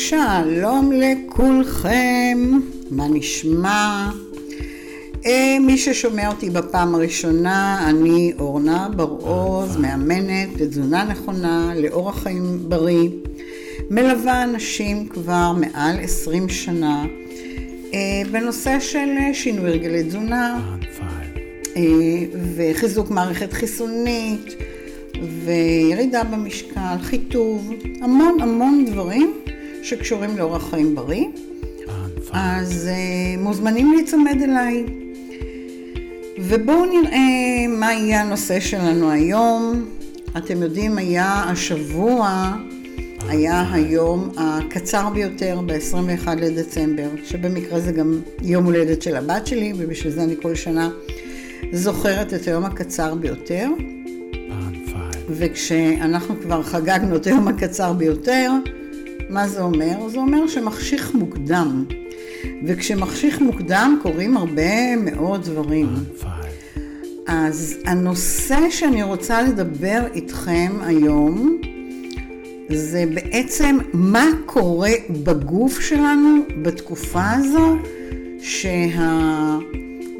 שלום 0.00 0.92
לכולכם, 0.92 2.38
מה 2.90 3.08
נשמע? 3.08 4.10
אה, 5.26 5.56
מי 5.60 5.78
ששומע 5.78 6.28
אותי 6.28 6.50
בפעם 6.50 6.94
הראשונה, 6.94 7.86
אני 7.90 8.32
אורנה 8.38 8.88
בר-עוז, 8.96 9.76
מאמנת 9.76 10.60
לתזונה 10.60 11.04
נכונה, 11.04 11.72
לאורח 11.76 12.22
חיים 12.22 12.58
בריא, 12.68 13.08
מלווה 13.90 14.44
אנשים 14.44 15.08
כבר 15.08 15.52
מעל 15.52 15.96
20 16.00 16.48
שנה 16.48 17.04
אה, 17.94 18.22
בנושא 18.32 18.80
של 18.80 19.08
שינוי 19.32 19.70
הרגלי 19.70 20.02
תזונה 20.02 20.76
אה, 21.76 21.82
וחיזוק 22.56 23.10
מערכת 23.10 23.52
חיסונית 23.52 24.54
וירידה 25.44 26.24
במשקל, 26.24 26.96
חיטוב, 27.02 27.72
המון 28.02 28.40
המון 28.40 28.84
דברים 28.86 29.34
שקשורים 29.88 30.38
לאורח 30.38 30.70
חיים 30.70 30.94
בריא. 30.94 31.24
אז 32.32 32.90
uh, 32.90 33.40
מוזמנים 33.40 33.92
להיצמד 33.92 34.42
אליי. 34.42 34.84
ובואו 36.38 36.84
נראה 36.84 37.66
מה 37.68 37.92
יהיה 37.92 38.22
הנושא 38.22 38.60
שלנו 38.60 39.10
היום. 39.10 39.84
אתם 40.36 40.62
יודעים, 40.62 40.98
היה 40.98 41.44
השבוע, 41.46 42.52
היה 43.28 43.64
היום 43.72 44.30
הקצר 44.36 45.08
ביותר 45.08 45.60
ב-21 45.66 46.28
לדצמבר, 46.36 47.08
שבמקרה 47.24 47.80
זה 47.80 47.92
גם 47.92 48.20
יום 48.42 48.64
הולדת 48.64 49.02
של 49.02 49.16
הבת 49.16 49.46
שלי, 49.46 49.72
ובשביל 49.78 50.12
זה 50.12 50.22
אני 50.22 50.34
כל 50.42 50.54
שנה 50.54 50.90
זוכרת 51.72 52.34
את 52.34 52.46
היום 52.48 52.64
הקצר 52.64 53.14
ביותר. 53.14 53.68
וכשאנחנו 55.30 56.34
כבר 56.42 56.62
חגגנו 56.62 57.16
את 57.16 57.26
היום 57.26 57.48
הקצר 57.48 57.92
ביותר, 57.92 58.50
מה 59.28 59.48
זה 59.48 59.62
אומר? 59.62 60.08
זה 60.08 60.18
אומר 60.18 60.46
שמחשיך 60.46 61.14
מוקדם. 61.14 61.84
וכשמחשיך 62.64 63.40
מוקדם 63.40 63.98
קורים 64.02 64.36
הרבה 64.36 64.96
מאוד 64.96 65.44
דברים. 65.44 65.88
אז 67.26 67.76
הנושא 67.86 68.70
שאני 68.70 69.02
רוצה 69.02 69.42
לדבר 69.42 70.02
איתכם 70.14 70.72
היום 70.80 71.60
זה 72.70 73.04
בעצם 73.14 73.78
מה 73.92 74.26
קורה 74.46 74.90
בגוף 75.10 75.80
שלנו 75.80 76.42
בתקופה 76.62 77.30
הזו 77.30 77.76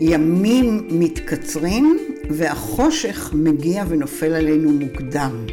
שהימים 0.01 0.89
מתקצרים 0.91 1.99
והחושך 2.31 3.31
מגיע 3.35 3.85
ונופל 3.89 4.33
עלינו 4.33 4.71
מוקדם. 4.71 5.47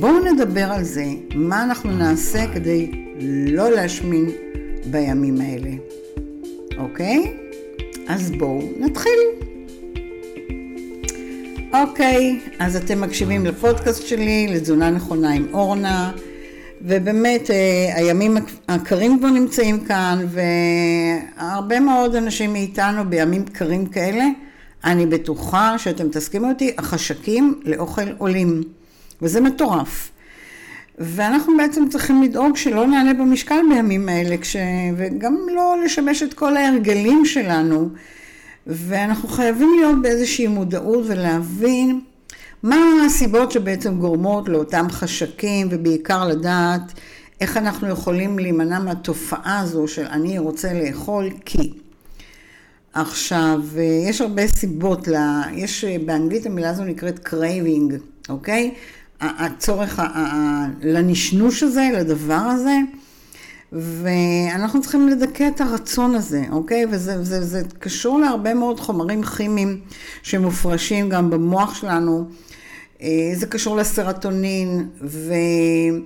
בואו 0.00 0.18
נדבר 0.18 0.72
על 0.72 0.84
זה, 0.84 1.04
מה 1.34 1.62
אנחנו 1.62 1.90
נעשה 1.90 2.54
כדי 2.54 2.90
לא 3.50 3.70
להשמין 3.70 4.30
בימים 4.90 5.40
האלה, 5.40 5.70
אוקיי? 6.78 7.32
אז 8.08 8.30
בואו 8.30 8.62
נתחיל. 8.78 9.20
אוקיי, 11.72 12.40
אז 12.58 12.76
אתם 12.76 13.00
מקשיבים 13.00 13.46
לפודקאסט 13.46 14.06
שלי, 14.06 14.46
לתזונה 14.50 14.90
נכונה 14.90 15.32
עם 15.32 15.46
אורנה, 15.52 16.12
ובאמת 16.82 17.50
אה, 17.50 17.92
הימים 17.94 18.36
הקרים 18.68 19.18
כבר 19.18 19.30
נמצאים 19.30 19.84
כאן, 19.84 20.26
והרבה 20.28 21.80
מאוד 21.80 22.14
אנשים 22.14 22.52
מאיתנו 22.52 23.10
בימים 23.10 23.44
קרים 23.44 23.86
כאלה, 23.86 24.24
אני 24.84 25.06
בטוחה 25.06 25.78
שאתם 25.78 26.08
תסכימו 26.08 26.48
אותי, 26.48 26.72
החשקים 26.78 27.60
לאוכל 27.64 28.12
עולים. 28.18 28.62
וזה 29.22 29.40
מטורף. 29.40 30.10
ואנחנו 30.98 31.56
בעצם 31.56 31.88
צריכים 31.88 32.22
לדאוג 32.22 32.56
שלא 32.56 32.86
נעלה 32.86 33.14
במשקל 33.14 33.60
בימים 33.68 34.08
האלה, 34.08 34.36
כש... 34.36 34.56
וגם 34.96 35.36
לא 35.54 35.76
לשבש 35.84 36.22
את 36.22 36.34
כל 36.34 36.56
ההרגלים 36.56 37.24
שלנו. 37.24 37.88
ואנחנו 38.66 39.28
חייבים 39.28 39.70
להיות 39.78 40.02
באיזושהי 40.02 40.46
מודעות 40.46 41.04
ולהבין 41.06 42.00
מה 42.62 42.76
הסיבות 43.06 43.52
שבעצם 43.52 43.98
גורמות 43.98 44.48
לאותם 44.48 44.86
חשקים, 44.90 45.68
ובעיקר 45.70 46.28
לדעת 46.28 46.92
איך 47.40 47.56
אנחנו 47.56 47.88
יכולים 47.88 48.38
להימנע 48.38 48.78
מהתופעה 48.78 49.60
הזו 49.60 49.88
של 49.88 50.04
אני 50.04 50.38
רוצה 50.38 50.72
לאכול 50.72 51.30
כי. 51.44 51.72
עכשיו, 52.92 53.60
יש 54.08 54.20
הרבה 54.20 54.46
סיבות, 54.46 55.08
לה, 55.08 55.42
יש 55.54 55.84
באנגלית 55.84 56.46
המילה 56.46 56.70
הזו 56.70 56.84
נקראת 56.84 57.28
craving, 57.28 57.94
אוקיי? 58.28 58.74
הצורך 59.38 60.02
לנשנוש 60.82 61.62
הזה, 61.62 61.90
לדבר 61.94 62.34
הזה, 62.34 62.76
ואנחנו 63.72 64.80
צריכים 64.80 65.08
לדכא 65.08 65.48
את 65.48 65.60
הרצון 65.60 66.14
הזה, 66.14 66.42
אוקיי? 66.50 66.86
וזה 66.90 67.24
זה, 67.24 67.44
זה 67.44 67.62
קשור 67.78 68.20
להרבה 68.20 68.54
מאוד 68.54 68.80
חומרים 68.80 69.22
כימיים 69.22 69.80
שמופרשים 70.22 71.08
גם 71.08 71.30
במוח 71.30 71.74
שלנו. 71.74 72.28
אה, 73.02 73.08
זה 73.34 73.46
קשור 73.46 73.76
לסרטונין, 73.76 74.88
ואלה 75.00 75.98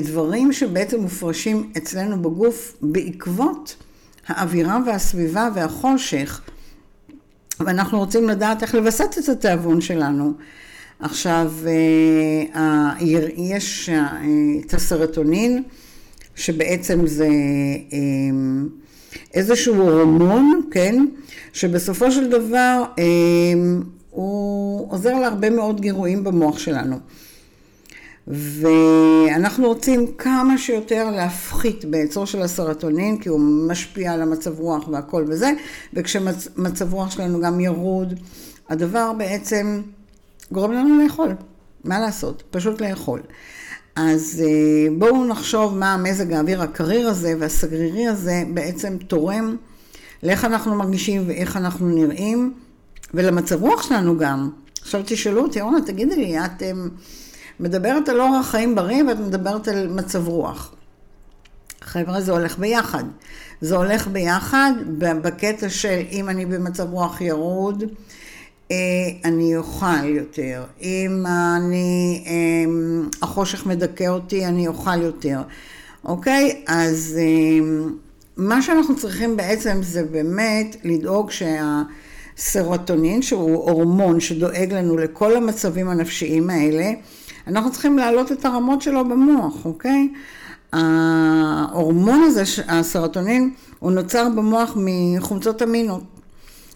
דברים 0.00 0.52
שבעצם 0.52 1.00
מופרשים 1.00 1.72
אצלנו 1.76 2.22
בגוף 2.22 2.76
בעקבות 2.82 3.76
האווירה 4.26 4.78
והסביבה 4.86 5.48
והחושך, 5.54 6.40
ואנחנו 7.60 7.98
רוצים 7.98 8.28
לדעת 8.28 8.62
איך 8.62 8.74
לווסת 8.74 9.18
את 9.18 9.28
התיאבון 9.28 9.80
שלנו. 9.80 10.32
עכשיו, 11.00 11.52
אה, 12.54 12.92
יש 13.36 13.88
אה, 13.88 14.18
את 14.66 14.74
הסרטונין, 14.74 15.62
שבעצם 16.34 17.06
זה 17.06 17.28
אה, 17.92 17.98
איזשהו 19.34 19.74
הורמון, 19.74 20.60
כן, 20.70 21.06
שבסופו 21.52 22.12
של 22.12 22.30
דבר 22.30 22.84
הוא 24.10 24.92
עוזר 24.92 25.14
להרבה 25.18 25.50
מאוד 25.50 25.80
גירויים 25.80 26.24
במוח 26.24 26.58
שלנו. 26.58 26.96
ואנחנו 28.28 29.68
רוצים 29.68 30.06
כמה 30.18 30.58
שיותר 30.58 31.10
להפחית 31.10 31.84
בייצור 31.84 32.26
של 32.26 32.42
הסרטונין, 32.42 33.18
כי 33.18 33.28
הוא 33.28 33.40
משפיע 33.40 34.12
על 34.12 34.22
המצב 34.22 34.60
רוח 34.60 34.88
והכל 34.88 35.24
וזה, 35.28 35.50
וכשמצב 35.94 36.94
רוח 36.94 37.10
שלנו 37.10 37.40
גם 37.40 37.60
ירוד, 37.60 38.14
הדבר 38.68 39.12
בעצם 39.12 39.82
גורם 40.52 40.72
לנו 40.72 41.02
לאכול. 41.02 41.34
מה 41.84 42.00
לעשות? 42.00 42.42
פשוט 42.50 42.80
לאכול. 42.80 43.20
אז 43.96 44.42
אה, 44.46 44.90
בואו 44.98 45.24
נחשוב 45.24 45.78
מה 45.78 45.96
מזג 45.96 46.32
האוויר 46.32 46.62
הקריר 46.62 47.08
הזה 47.08 47.34
והסגרירי 47.38 48.06
הזה 48.06 48.42
בעצם 48.54 48.96
תורם 48.98 49.56
לאיך 50.22 50.44
אנחנו 50.44 50.74
מרגישים 50.74 51.24
ואיך 51.26 51.56
אנחנו 51.56 51.88
נראים, 51.88 52.54
ולמצב 53.14 53.62
רוח 53.62 53.82
שלנו 53.82 54.18
גם. 54.18 54.50
עכשיו 54.80 55.02
תשאלו 55.06 55.42
אותי, 55.42 55.60
אורנה, 55.60 55.80
תגידי 55.80 56.16
לי, 56.16 56.38
את 56.38 56.62
אה, 56.62 56.72
מדברת 57.60 58.08
על 58.08 58.20
אורח 58.20 58.50
חיים 58.50 58.74
בריא 58.74 59.02
ואת 59.04 59.18
מדברת 59.18 59.68
על 59.68 59.88
מצב 59.88 60.28
רוח. 60.28 60.74
חבר'ה, 61.80 62.20
זה 62.20 62.32
הולך 62.32 62.58
ביחד. 62.58 63.04
זה 63.60 63.76
הולך 63.76 64.08
ביחד 64.08 64.72
בקטע 64.98 65.68
של 65.68 66.00
אם 66.10 66.28
אני 66.28 66.46
במצב 66.46 66.92
רוח 66.92 67.20
ירוד, 67.20 67.84
אני 69.24 69.56
אוכל 69.56 70.04
יותר. 70.04 70.64
אם 70.82 71.24
אני, 71.56 72.24
אה, 72.26 72.32
החושך 73.22 73.66
מדכא 73.66 74.08
אותי, 74.08 74.46
אני 74.46 74.68
אוכל 74.68 75.02
יותר. 75.02 75.40
אוקיי? 76.04 76.62
אז 76.66 77.18
אה, 77.18 77.66
מה 78.36 78.62
שאנחנו 78.62 78.96
צריכים 78.96 79.36
בעצם 79.36 79.78
זה 79.82 80.04
באמת 80.04 80.76
לדאוג 80.84 81.30
שהסרוטונין, 81.30 83.22
שהוא 83.22 83.70
הורמון 83.70 84.20
שדואג 84.20 84.72
לנו 84.72 84.96
לכל 84.96 85.36
המצבים 85.36 85.88
הנפשיים 85.88 86.50
האלה, 86.50 86.90
אנחנו 87.46 87.72
צריכים 87.72 87.98
להעלות 87.98 88.32
את 88.32 88.44
הרמות 88.44 88.82
שלו 88.82 89.04
במוח, 89.04 89.64
אוקיי? 89.64 90.08
ההורמון 90.72 92.22
הזה, 92.22 92.42
הסרוטונין, 92.68 93.50
הוא 93.78 93.92
נוצר 93.92 94.28
במוח 94.36 94.76
מחומצות 94.76 95.62
אמינות. 95.62 96.15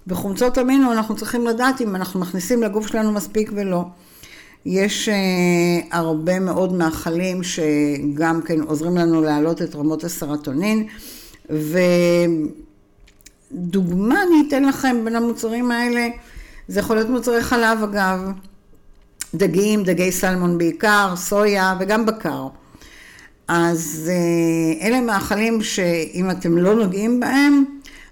וחומצות 0.06 0.58
אמינו 0.58 0.92
אנחנו 0.92 1.16
צריכים 1.16 1.46
לדעת 1.46 1.80
אם 1.80 1.96
אנחנו 1.96 2.20
מכניסים 2.20 2.62
לגוף 2.62 2.86
שלנו 2.86 3.12
מספיק 3.12 3.50
ולא. 3.54 3.84
יש 4.66 5.08
uh, 5.08 5.12
הרבה 5.90 6.40
מאוד 6.40 6.72
מאכלים 6.72 7.42
שגם 7.42 8.42
כן 8.42 8.60
עוזרים 8.60 8.96
לנו 8.96 9.22
להעלות 9.22 9.62
את 9.62 9.74
רמות 9.74 10.04
הסרטונין, 10.04 10.86
ודוגמה 13.52 14.22
אני 14.22 14.48
אתן 14.48 14.64
לכם 14.64 14.96
בין 15.04 15.16
המוצרים 15.16 15.70
האלה, 15.70 16.08
זה 16.68 16.80
יכול 16.80 16.96
להיות 16.96 17.08
מוצרי 17.08 17.42
חלב 17.42 17.82
אגב, 17.82 18.20
דגים, 19.34 19.82
דגי 19.82 20.12
סלמון 20.12 20.58
בעיקר, 20.58 21.14
סויה 21.16 21.76
וגם 21.80 22.06
בקר. 22.06 22.46
אז 23.48 24.10
uh, 24.12 24.84
אלה 24.84 25.00
מאכלים 25.00 25.62
שאם 25.62 26.30
אתם 26.30 26.58
לא 26.58 26.74
נוגעים 26.74 27.20
בהם, 27.20 27.64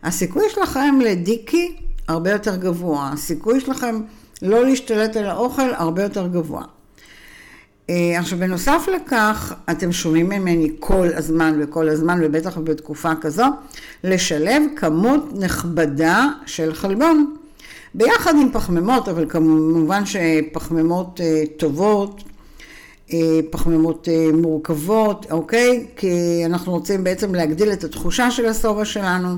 הסיכוי 0.03 0.45
שלכם 0.51 0.99
לדיקי 1.05 1.77
הרבה 2.09 2.31
יותר 2.31 2.57
גבוה, 2.57 3.11
הסיכוי 3.13 3.61
שלכם 3.61 4.01
לא 4.43 4.65
להשתלט 4.65 5.17
על 5.17 5.27
האוכל 5.27 5.75
הרבה 5.75 6.03
יותר 6.03 6.27
גבוה. 6.27 6.63
אה, 7.91 8.19
עכשיו, 8.19 8.39
בנוסף 8.39 8.87
לכך, 8.97 9.55
אתם 9.71 9.93
שומעים 9.93 10.29
ממני 10.29 10.71
כל 10.81 11.09
הזמן 11.17 11.59
וכל 11.63 11.89
הזמן, 11.89 12.21
ובטח 12.23 12.59
בתקופה 12.59 13.13
כזו, 13.21 13.45
לשלב 14.05 14.63
כמות 14.77 15.25
נכבדה 15.35 16.27
של 16.47 16.75
חלבון. 16.75 17.35
ביחד 17.95 18.35
עם 18.37 18.53
פחמימות, 18.53 19.09
אבל 19.09 19.27
כמובן 19.29 20.03
שפחמימות 20.07 21.21
אה, 21.21 21.43
טובות, 21.57 22.23
אה, 23.13 23.41
פחמימות 23.51 24.09
מורכבות, 24.33 25.27
אוקיי? 25.31 25.87
כי 25.97 26.43
אנחנו 26.45 26.73
רוצים 26.73 27.05
בעצם 27.05 27.35
להגדיל 27.35 27.73
את 27.73 27.85
התחושה 27.85 28.31
של 28.31 28.47
השובע 28.47 28.85
שלנו. 28.85 29.37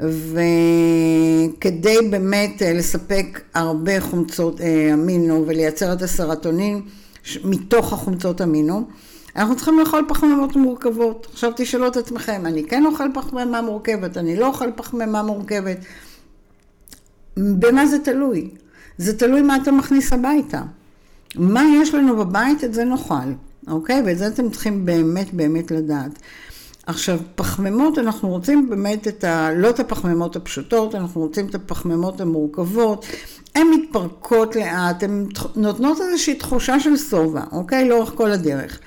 וכדי 0.00 1.96
באמת 2.10 2.62
לספק 2.74 3.40
הרבה 3.54 4.00
חומצות 4.00 4.60
אמינו 4.94 5.44
ולייצר 5.46 5.92
את 5.92 6.02
הסרטונין, 6.02 6.82
מתוך 7.44 7.92
החומצות 7.92 8.40
אמינו, 8.40 8.86
אנחנו 9.36 9.56
צריכים 9.56 9.78
לאכול 9.78 10.04
פחמימות 10.08 10.56
מורכבות. 10.56 11.26
עכשיו 11.32 11.52
תשאלו 11.56 11.86
את 11.86 11.96
עצמכם, 11.96 12.42
אני 12.44 12.64
כן 12.64 12.86
אוכל 12.86 13.08
פחמימה 13.14 13.62
מורכבת, 13.62 14.16
אני 14.16 14.36
לא 14.36 14.46
אוכל 14.46 14.70
פחמימה 14.76 15.22
מורכבת. 15.22 15.76
במה 17.36 17.86
זה 17.86 17.98
תלוי? 17.98 18.50
זה 18.98 19.18
תלוי 19.18 19.42
מה 19.42 19.56
אתה 19.56 19.72
מכניס 19.72 20.12
הביתה. 20.12 20.62
מה 21.34 21.62
יש 21.82 21.94
לנו 21.94 22.16
בבית, 22.16 22.64
את 22.64 22.74
זה 22.74 22.84
נאכל, 22.84 23.14
אוקיי? 23.68 24.02
ואת 24.06 24.18
זה 24.18 24.26
אתם 24.26 24.50
צריכים 24.50 24.86
באמת 24.86 25.34
באמת 25.34 25.70
לדעת. 25.70 26.18
עכשיו, 26.90 27.18
פחמימות, 27.34 27.98
אנחנו 27.98 28.28
רוצים 28.28 28.70
באמת 28.70 29.08
את 29.08 29.24
ה... 29.24 29.50
לא 29.56 29.70
את 29.70 29.80
הפחמימות 29.80 30.36
הפשוטות, 30.36 30.94
אנחנו 30.94 31.20
רוצים 31.20 31.46
את 31.46 31.54
הפחמימות 31.54 32.20
המורכבות. 32.20 33.06
הן 33.54 33.66
מתפרקות 33.66 34.56
לאט, 34.56 35.02
הן 35.02 35.26
נותנות 35.56 36.00
איזושהי 36.00 36.34
תחושה 36.34 36.80
של 36.80 36.96
שובע, 36.96 37.42
אוקיי? 37.52 37.88
לאורך 37.88 38.12
כל 38.14 38.30
הדרך. 38.30 38.80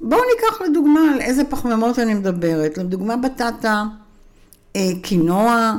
בואו 0.00 0.20
ניקח 0.34 0.62
לדוגמה 0.62 1.00
על 1.14 1.20
איזה 1.20 1.44
פחמימות 1.44 1.98
אני 1.98 2.14
מדברת. 2.14 2.78
לדוגמה 2.78 3.16
בטטה, 3.16 3.84
אה, 4.76 4.90
קינוע, 5.02 5.72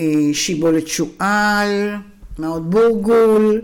אה, 0.00 0.04
שיבולת 0.32 0.88
שועל, 0.88 1.94
מאוד 2.38 2.70
בורגול, 2.70 3.60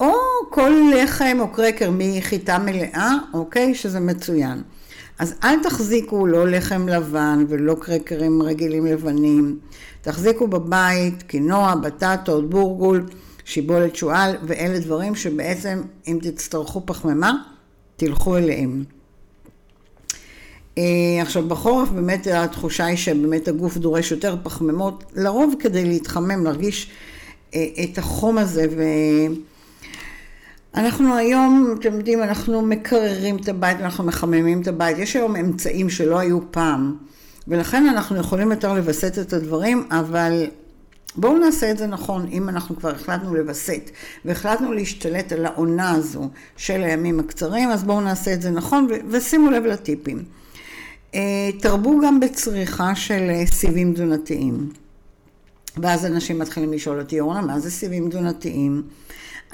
או 0.00 0.12
כל 0.50 0.72
לחם 0.94 1.36
או 1.40 1.48
קרקר 1.48 1.90
מחיטה 1.92 2.58
מלאה, 2.58 3.12
אוקיי? 3.34 3.74
שזה 3.74 4.00
מצוין. 4.00 4.62
אז 5.18 5.34
אל 5.44 5.62
תחזיקו 5.62 6.26
לא 6.26 6.48
לחם 6.48 6.88
לבן 6.88 7.44
ולא 7.48 7.76
קרקרים 7.80 8.42
רגילים 8.42 8.86
לבנים. 8.86 9.58
תחזיקו 10.02 10.48
בבית 10.48 11.22
קינוע, 11.22 11.74
בטטות, 11.74 12.50
בורגול, 12.50 13.06
שיבולת 13.44 13.96
שועל, 13.96 14.36
ואלה 14.42 14.78
דברים 14.78 15.14
שבעצם 15.14 15.82
אם 16.08 16.18
תצטרכו 16.22 16.86
פחמימה, 16.86 17.32
תלכו 17.96 18.36
אליהם. 18.36 18.84
אה, 20.78 20.82
עכשיו 21.22 21.48
בחורף 21.48 21.88
באמת 21.88 22.26
התחושה 22.26 22.84
היא 22.84 22.96
שבאמת 22.96 23.48
הגוף 23.48 23.76
דורש 23.76 24.10
יותר 24.10 24.36
פחמימות, 24.42 25.04
לרוב 25.14 25.54
כדי 25.58 25.84
להתחמם, 25.84 26.44
להרגיש 26.44 26.90
אה, 27.54 27.66
את 27.84 27.98
החום 27.98 28.38
הזה 28.38 28.66
ו... 28.76 28.82
אנחנו 30.74 31.16
היום, 31.16 31.74
אתם 31.80 31.94
יודעים, 31.94 32.22
אנחנו 32.22 32.62
מקררים 32.62 33.36
את 33.36 33.48
הבית, 33.48 33.80
אנחנו 33.80 34.04
מחממים 34.04 34.62
את 34.62 34.68
הבית, 34.68 34.98
יש 34.98 35.16
היום 35.16 35.36
אמצעים 35.36 35.90
שלא 35.90 36.18
היו 36.18 36.38
פעם, 36.50 36.96
ולכן 37.48 37.86
אנחנו 37.86 38.16
יכולים 38.16 38.50
יותר 38.50 38.74
לווסת 38.74 39.18
את 39.18 39.32
הדברים, 39.32 39.86
אבל 39.90 40.46
בואו 41.16 41.38
נעשה 41.38 41.70
את 41.70 41.78
זה 41.78 41.86
נכון, 41.86 42.26
אם 42.32 42.48
אנחנו 42.48 42.76
כבר 42.76 42.90
החלטנו 42.90 43.34
לווסת, 43.34 43.90
והחלטנו 44.24 44.72
להשתלט 44.72 45.32
על 45.32 45.46
העונה 45.46 45.90
הזו 45.90 46.28
של 46.56 46.82
הימים 46.82 47.20
הקצרים, 47.20 47.70
אז 47.70 47.84
בואו 47.84 48.00
נעשה 48.00 48.34
את 48.34 48.42
זה 48.42 48.50
נכון, 48.50 48.88
ושימו 49.10 49.50
לב 49.50 49.64
לטיפים. 49.64 50.24
אה, 51.14 51.50
תרבו 51.60 52.00
גם 52.06 52.20
בצריכה 52.20 52.94
של 52.94 53.30
אה, 53.30 53.46
סיבים 53.46 53.92
תזונתיים. 53.94 54.68
ואז 55.76 56.06
אנשים 56.06 56.38
מתחילים 56.38 56.72
לשאול 56.72 57.00
אותי, 57.00 57.20
אורנה, 57.20 57.40
מה 57.40 57.58
זה 57.58 57.70
סיבים 57.70 58.08
תזונתיים? 58.08 58.82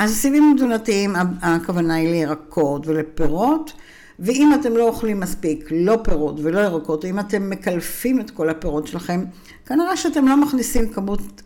אז 0.01 0.17
סיבים 0.17 0.53
תזונתיים, 0.57 1.15
הכוונה 1.43 1.95
היא 1.95 2.11
לירקות 2.11 2.87
ולפירות, 2.87 3.73
ואם 4.19 4.53
אתם 4.61 4.77
לא 4.77 4.89
אוכלים 4.89 5.21
מספיק, 5.21 5.69
לא 5.71 5.99
פירות 6.05 6.41
ולא 6.43 6.61
ירקות, 6.61 7.05
אם 7.05 7.21
אתם 7.21 7.51
מקלפים 7.51 8.21
את 8.21 8.31
כל 8.31 8.49
הפירות 8.49 8.87
שלכם, 8.87 9.25
כנראה 9.67 9.97
שאתם 9.97 10.29
לא 10.29 10.37
מכניסים 10.37 10.89
כמות 10.89 11.43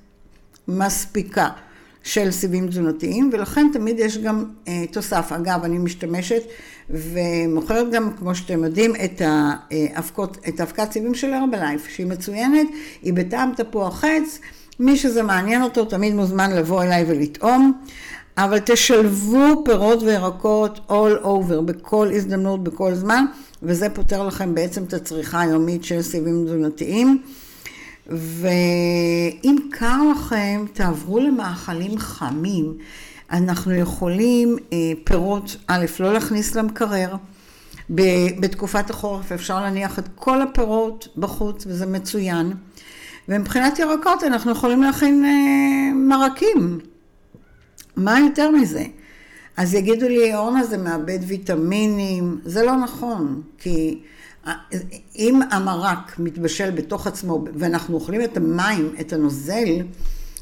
מספיקה 0.68 1.48
של 2.02 2.30
סיבים 2.30 2.68
תזונתיים, 2.68 3.30
ולכן 3.32 3.66
תמיד 3.72 3.98
יש 3.98 4.18
גם 4.18 4.44
אה, 4.68 4.84
תוסף. 4.92 5.32
אגב, 5.32 5.64
אני 5.64 5.78
משתמשת 5.78 6.42
ומוכרת 6.90 7.90
גם, 7.92 8.10
כמו 8.18 8.34
שאתם 8.34 8.64
יודעים, 8.64 8.92
את, 9.04 9.22
האבקות, 9.24 10.38
את 10.48 10.60
האבקת 10.60 10.92
סיבים 10.92 11.14
של 11.14 11.32
הרבלייף, 11.32 11.88
שהיא 11.88 12.06
מצוינת, 12.06 12.66
היא 13.02 13.14
בטעם 13.14 13.52
תפוח 13.56 14.00
חץ. 14.00 14.38
מי 14.80 14.96
שזה 14.96 15.22
מעניין 15.22 15.62
אותו 15.62 15.84
תמיד 15.84 16.14
מוזמן 16.14 16.50
לבוא 16.50 16.82
אליי 16.82 17.04
ולטעום. 17.08 17.72
אבל 18.38 18.58
תשלבו 18.58 19.62
פירות 19.64 20.02
וירקות 20.02 20.80
all 20.88 21.24
over, 21.24 21.60
בכל 21.64 22.10
הזדמנות, 22.14 22.64
בכל 22.64 22.94
זמן, 22.94 23.24
וזה 23.62 23.88
פותר 23.90 24.26
לכם 24.26 24.54
בעצם 24.54 24.84
את 24.84 24.92
הצריכה 24.92 25.40
היומית 25.40 25.84
של 25.84 26.02
סיבים 26.02 26.44
תזונתיים. 26.44 27.22
ואם 28.06 29.56
קר 29.70 29.98
לכם, 30.12 30.64
תעברו 30.72 31.20
למאכלים 31.20 31.98
חמים. 31.98 32.74
אנחנו 33.30 33.74
יכולים 33.74 34.56
אה, 34.72 34.78
פירות, 35.04 35.56
א', 35.66 35.86
לא 36.00 36.12
להכניס 36.12 36.54
למקרר. 36.54 37.16
בתקופת 38.40 38.90
החורף 38.90 39.32
אפשר 39.32 39.60
להניח 39.60 39.98
את 39.98 40.08
כל 40.14 40.42
הפירות 40.42 41.08
בחוץ, 41.16 41.64
וזה 41.66 41.86
מצוין. 41.86 42.52
ומבחינת 43.28 43.78
ירקות 43.78 44.24
אנחנו 44.24 44.52
יכולים 44.52 44.82
להכין 44.82 45.24
אה, 45.24 45.94
מרקים. 45.94 46.78
מה 47.96 48.20
יותר 48.20 48.50
מזה? 48.50 48.84
אז 49.56 49.74
יגידו 49.74 50.08
לי, 50.08 50.34
אורנה 50.34 50.64
זה 50.64 50.78
מאבד 50.78 51.18
ויטמינים, 51.26 52.40
זה 52.44 52.62
לא 52.62 52.76
נכון, 52.76 53.42
כי 53.58 54.00
אם 55.16 55.40
המרק 55.50 56.18
מתבשל 56.18 56.70
בתוך 56.70 57.06
עצמו 57.06 57.44
ואנחנו 57.54 57.94
אוכלים 57.94 58.24
את 58.24 58.36
המים, 58.36 58.94
את 59.00 59.12
הנוזל 59.12 59.82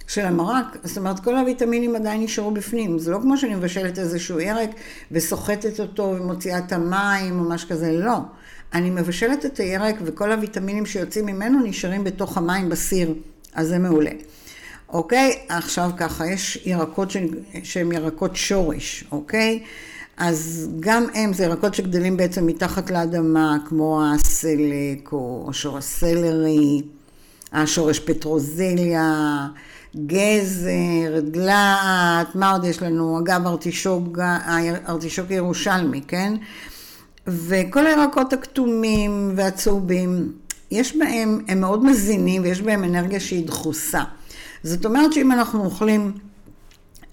של 0.09 0.25
המרק, 0.25 0.77
זאת 0.85 0.99
אומרת 0.99 1.21
כל 1.21 1.39
הוויטמינים 1.39 1.97
עדיין 1.97 2.23
נשארו 2.23 2.51
בפנים, 2.51 2.99
זה 2.99 3.11
לא 3.11 3.19
כמו 3.23 3.37
שאני 3.37 3.55
מבשלת 3.55 3.99
איזשהו 3.99 4.41
ירק 4.41 4.71
וסוחטת 5.13 5.81
אותו 5.81 6.15
ומוציאה 6.17 6.59
את 6.59 6.73
המים 6.73 7.39
או 7.39 7.45
משהו 7.45 7.69
כזה, 7.69 7.93
לא. 7.93 8.17
אני 8.75 8.91
מבשלת 8.91 9.47
את 9.47 9.59
הירק 9.59 9.97
וכל 10.05 10.33
הוויטמינים 10.33 10.87
שיוצאים 10.87 11.27
ממנו 11.27 11.61
נשארים 11.63 12.05
בתוך 12.05 12.39
המים 12.39 12.69
בסיר, 12.69 13.15
אז 13.55 13.69
זה 13.69 13.79
מעולה. 13.79 14.11
אוקיי? 14.93 15.39
עכשיו 15.49 15.91
ככה, 15.97 16.27
יש 16.27 16.63
ירקות 16.65 17.09
שהם 17.63 17.93
ירקות 17.93 18.37
שורש, 18.37 19.05
אוקיי? 19.13 19.63
אז 20.17 20.69
גם 20.81 21.07
הם, 21.15 21.33
זה 21.33 21.45
ירקות 21.45 21.75
שגדלים 21.75 22.17
בעצם 22.17 22.47
מתחת 22.47 22.91
לאדמה, 22.91 23.57
כמו 23.69 24.03
הסלק 24.05 25.13
או 25.13 25.49
שורש 25.53 25.85
סלרי, 25.85 26.83
השורש 27.53 27.99
פטרוזיליה, 27.99 29.47
גזר, 30.07 31.21
דלעת, 31.23 32.35
מה 32.35 32.51
עוד 32.51 32.65
יש 32.65 32.83
לנו? 32.83 33.19
אגב, 33.19 33.47
ארטישוק, 33.47 34.19
ארטישוק 34.89 35.31
ירושלמי, 35.31 36.01
כן? 36.09 36.35
וכל 37.27 37.87
הירקות 37.87 38.33
הכתומים 38.33 39.33
והצהובים, 39.37 40.33
יש 40.71 40.97
בהם, 40.97 41.41
הם 41.49 41.61
מאוד 41.61 41.85
מזינים 41.85 42.43
ויש 42.43 42.61
בהם 42.63 42.85
אנרגיה 42.85 43.21
שהיא 43.21 43.47
דחוסה. 43.47 44.03
זאת 44.63 44.85
אומרת 44.85 45.13
שאם 45.13 45.33
אנחנו 45.33 45.65
אוכלים 45.65 46.13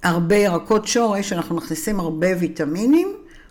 הרבה 0.03 0.35
ירקות 0.35 0.87
שורש, 0.87 1.33
אנחנו 1.33 1.55
מכניסים 1.55 1.99
הרבה 1.99 2.27
ויטמינים, 2.39 3.07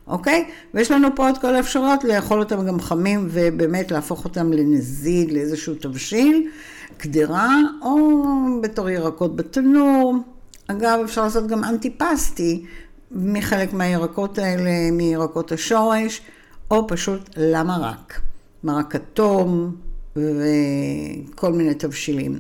אוקיי? 0.07 0.51
ויש 0.75 0.91
לנו 0.91 1.09
פה 1.17 1.31
את 1.31 1.39
כל 1.39 1.55
האפשרויות 1.55 2.05
לאכול 2.05 2.41
אותם 2.41 2.67
גם 2.67 2.81
חמים 2.81 3.29
ובאמת 3.31 3.91
להפוך 3.91 4.25
אותם 4.25 4.53
לנזיד, 4.53 5.33
לאיזשהו 5.33 5.75
תבשיל, 5.75 6.51
קדרה, 6.97 7.57
או 7.83 8.23
בתור 8.63 8.91
ירקות 8.91 9.37
בתנור. 9.37 10.17
אגב, 10.67 11.01
אפשר 11.05 11.23
לעשות 11.23 11.47
גם 11.47 11.65
אנטיפסטי 11.65 12.65
מחלק 13.11 13.73
מהירקות 13.73 14.39
האלה, 14.39 14.91
מירקות 14.93 15.53
השורש, 15.53 16.21
או 16.71 16.87
פשוט 16.87 17.31
למרק. 17.37 18.21
מרק 18.65 18.93
כתום 18.93 19.77
וכל 20.17 21.53
מיני 21.53 21.75
תבשילים. 21.75 22.39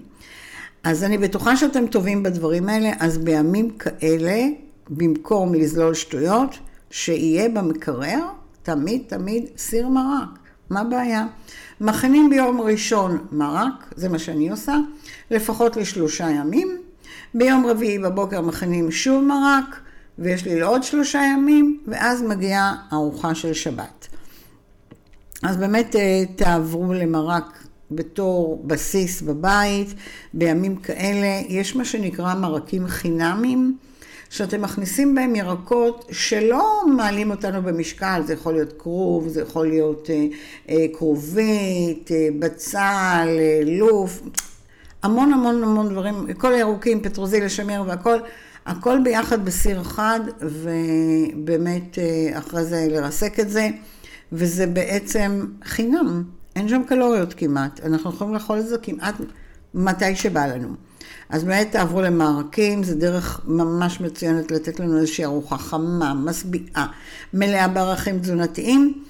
אז 0.83 1.05
אני 1.05 1.19
בטוחה 1.19 1.57
שאתם 1.57 1.87
טובים 1.87 2.23
בדברים 2.23 2.69
האלה, 2.69 2.91
אז 3.01 3.19
בימים 3.19 3.71
כאלה, 3.71 4.45
במקום 4.91 5.55
לזלול 5.55 5.95
שטויות, 5.95 6.59
שיהיה 6.91 7.49
במקרר 7.49 8.19
תמיד 8.63 9.03
תמיד 9.07 9.45
סיר 9.57 9.89
מרק. 9.89 10.39
מה 10.71 10.81
הבעיה? 10.81 11.27
מכינים 11.81 12.31
ביום 12.31 12.61
ראשון 12.61 13.27
מרק, 13.33 13.95
זה 13.97 14.09
מה 14.09 14.19
שאני 14.19 14.51
עושה, 14.51 14.77
לפחות 15.31 15.77
לשלושה 15.77 16.31
ימים. 16.31 16.79
ביום 17.35 17.67
רביעי 17.67 17.99
בבוקר 17.99 18.41
מכינים 18.41 18.91
שוב 18.91 19.25
מרק, 19.25 19.81
ויש 20.19 20.45
לי 20.45 20.61
לעוד 20.61 20.83
שלושה 20.83 21.23
ימים, 21.33 21.81
ואז 21.87 22.23
מגיעה 22.23 22.75
ארוחה 22.93 23.35
של 23.35 23.53
שבת. 23.53 24.09
אז 25.43 25.57
באמת 25.57 25.97
אה, 25.97 26.25
תעברו 26.37 26.93
למרק 26.93 27.65
בתור 27.91 28.63
בסיס 28.67 29.23
בבית, 29.23 29.95
בימים 30.35 30.77
כאלה. 30.77 31.43
יש 31.49 31.77
מה 31.77 31.85
שנקרא 31.85 32.35
מרקים 32.35 32.87
חינמים, 32.87 33.77
שאתם 34.31 34.63
מכניסים 34.63 35.15
בהם 35.15 35.37
ירקות 35.37 36.07
שלא 36.11 36.83
מעלים 36.97 37.31
אותנו 37.31 37.63
במשקל, 37.63 38.23
זה 38.27 38.33
יכול 38.33 38.53
להיות 38.53 38.73
כרוב, 38.79 39.29
זה 39.29 39.41
יכול 39.41 39.69
להיות 39.69 40.11
אה, 40.11 40.27
אה, 40.69 40.87
כרובית, 40.93 42.11
אה, 42.11 42.29
בצל, 42.39 43.29
לוף, 43.67 44.23
המון 45.03 45.33
המון 45.33 45.63
המון 45.63 45.89
דברים, 45.89 46.35
כל 46.39 46.55
הירוקים, 46.55 47.01
פטרוזיליה, 47.01 47.49
שמיר 47.49 47.85
והכל. 47.87 48.19
הכל 48.67 48.99
ביחד 49.05 49.45
בסיר 49.45 49.81
אחד, 49.81 50.21
ובאמת 50.41 51.99
אחרי 52.33 52.65
זה 52.65 52.87
לרסק 52.91 53.41
את 53.41 53.51
זה, 53.51 53.69
וזה 54.33 54.67
בעצם 54.67 55.47
חינם, 55.65 56.25
אין 56.59 56.69
שם 56.69 56.83
קלוריות 56.89 57.35
כמעט, 57.35 57.81
אנחנו 57.85 58.11
יכולים 58.11 58.35
לאכול 58.35 58.59
את 58.59 58.69
זה 58.69 58.79
כמעט 58.79 59.15
מתי 59.75 60.17
שבא 60.17 60.47
לנו. 60.47 60.69
אז 61.29 61.45
באמת 61.45 61.73
תעברו 61.73 62.03
למערקים, 62.03 62.83
זה 62.83 62.95
דרך 62.95 63.41
ממש 63.45 64.01
מצוינת 64.01 64.51
לתת 64.51 64.81
לנו 64.81 64.99
איזושהי 64.99 65.25
ארוחה 65.25 65.59
חמה, 65.59 66.15
משביעה, 66.15 66.87
מלאה 67.35 67.69
בערכים 67.69 68.19
תזונתיים. 68.19 69.05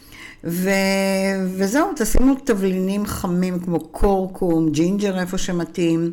ו... 0.44 0.70
וזהו, 1.56 1.90
תשימו 1.96 2.34
תבלינים 2.44 3.06
חמים 3.06 3.58
כמו 3.58 3.80
קורקום, 3.80 4.70
ג'ינג'ר 4.70 5.20
איפה 5.20 5.38
שמתאים. 5.38 6.12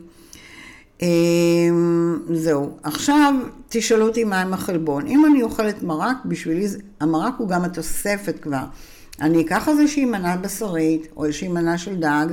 אמ, 1.02 2.18
זהו. 2.34 2.78
עכשיו 2.84 3.34
תשאלו 3.70 4.08
אותי 4.08 4.24
מה 4.24 4.42
עם 4.42 4.54
החלבון. 4.54 5.08
אם 5.08 5.26
אני 5.26 5.44
אוכלת 5.44 5.84
מרק, 5.84 6.18
בשבילי 6.26 6.68
המרק 7.00 7.34
הוא 7.38 7.50
גם 7.50 7.64
התוספת 7.64 8.40
כבר. 8.42 8.64
אני 9.22 9.42
אקח 9.42 9.70
איזושהי 9.70 10.06
מנה 10.06 10.38
בשרית 10.38 11.08
או 11.18 11.26
איזושהי 11.26 11.48
מנה 11.48 11.78
של 11.78 11.96
דג, 11.96 12.26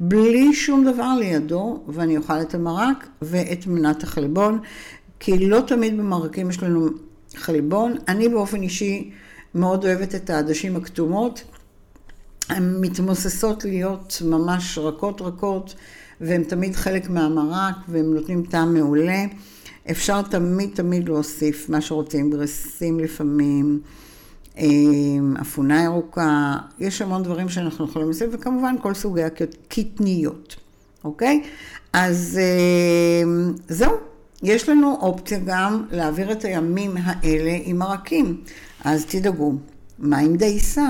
בלי 0.00 0.54
שום 0.54 0.84
דבר 0.92 1.14
לידו, 1.18 1.82
ואני 1.88 2.16
אוכל 2.16 2.40
את 2.40 2.54
המרק 2.54 3.06
ואת 3.22 3.66
מנת 3.66 4.02
החלבון, 4.02 4.58
כי 5.20 5.48
לא 5.48 5.60
תמיד 5.66 5.98
במרקים 5.98 6.50
יש 6.50 6.62
לנו 6.62 6.88
חלבון. 7.36 7.94
אני 8.08 8.28
באופן 8.28 8.62
אישי 8.62 9.10
מאוד 9.54 9.84
אוהבת 9.84 10.14
את 10.14 10.30
העדשים 10.30 10.76
הכתומות. 10.76 11.42
הן 12.48 12.76
מתמוססות 12.80 13.64
להיות 13.64 14.22
ממש 14.24 14.78
רכות 14.78 15.20
רכות. 15.20 15.74
והם 16.20 16.44
תמיד 16.44 16.76
חלק 16.76 17.10
מהמרק, 17.10 17.74
והם 17.88 18.14
נותנים 18.14 18.42
טעם 18.42 18.74
מעולה. 18.74 19.24
אפשר 19.90 20.22
תמיד 20.22 20.70
תמיד 20.74 21.08
להוסיף 21.08 21.68
מה 21.68 21.80
שרוצים, 21.80 22.30
גרסים 22.30 23.00
לפעמים, 23.00 23.80
אפונה 25.40 25.84
ירוקה, 25.84 26.56
יש 26.78 27.02
המון 27.02 27.22
דברים 27.22 27.48
שאנחנו 27.48 27.84
יכולים 27.84 28.08
להוסיף, 28.08 28.28
וכמובן 28.32 28.74
כל 28.82 28.94
סוגי 28.94 29.22
הקטניות, 29.22 30.56
אוקיי? 31.04 31.42
אז 31.92 32.40
אמ, 33.22 33.52
זהו, 33.68 33.92
יש 34.42 34.68
לנו 34.68 34.96
אופציה 35.00 35.38
גם 35.44 35.84
להעביר 35.90 36.32
את 36.32 36.44
הימים 36.44 36.96
האלה 37.02 37.58
עם 37.64 37.76
מרקים, 37.76 38.40
אז 38.84 39.06
תדאגו. 39.06 39.52
מה 39.98 40.18
עם 40.18 40.36
דייסה? 40.36 40.88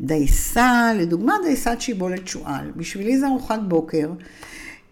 דייסה, 0.00 0.92
לדוגמה 0.94 1.34
דייסת 1.44 1.76
שיבולת 1.78 2.28
שועל. 2.28 2.70
בשבילי 2.76 3.18
זה 3.18 3.26
ארוחת 3.26 3.60
בוקר. 3.68 4.10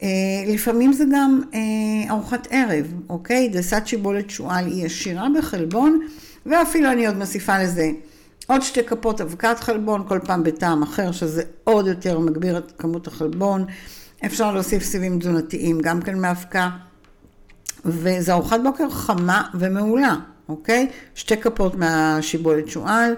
אה, 0.03 0.09
לפעמים 0.47 0.93
זה 0.93 1.05
גם 1.13 1.41
אה, 1.55 2.11
ארוחת 2.11 2.49
ערב, 2.51 2.95
אוקיי? 3.09 3.49
דייסת 3.49 3.83
שיבולת 3.87 4.31
שועל 4.31 4.67
היא 4.67 4.87
עשירה 4.87 5.27
בחלבון, 5.39 6.01
ואפילו 6.47 6.93
אני 6.93 7.07
עוד 7.07 7.17
מוסיפה 7.17 7.59
לזה 7.63 7.91
עוד 8.47 8.63
שתי 8.63 8.85
כפות 8.85 9.21
אבקת 9.21 9.61
חלבון, 9.61 10.05
כל 10.09 10.19
פעם 10.25 10.43
בטעם 10.43 10.83
אחר, 10.83 11.13
שזה 11.13 11.43
עוד 11.65 11.87
יותר 11.87 12.19
מגביר 12.19 12.59
את 12.59 12.73
כמות 12.79 13.07
החלבון. 13.07 13.65
אפשר 14.27 14.53
להוסיף 14.53 14.83
סיבים 14.83 15.19
תזונתיים 15.19 15.81
גם 15.81 16.03
כן 16.03 16.19
מאבקה. 16.19 16.71
וזו 17.85 18.33
ארוחת 18.33 18.61
בוקר 18.63 18.91
חמה 18.91 19.43
ומעולה, 19.55 20.17
אוקיי? 20.49 20.89
שתי 21.15 21.37
כפות 21.37 21.75
מהשיבולת 21.75 22.69
שועל. 22.69 23.15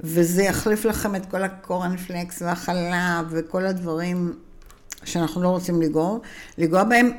וזה 0.00 0.42
יחליף 0.42 0.84
לכם 0.84 1.16
את 1.16 1.26
כל 1.26 1.42
הקורנפלקס 1.42 2.42
והחלב 2.42 3.26
וכל 3.30 3.66
הדברים 3.66 4.32
שאנחנו 5.04 5.42
לא 5.42 5.48
רוצים 5.48 5.82
לגוע, 5.82 6.18
לגוע 6.58 6.84
בהם, 6.84 7.10